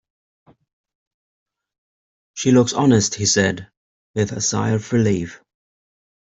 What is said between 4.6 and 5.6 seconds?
of relief.